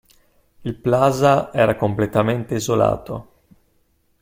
Il 0.61 0.75
Plaza 0.79 1.53
era 1.53 1.75
completamente 1.75 2.55
isolato. 2.55 3.29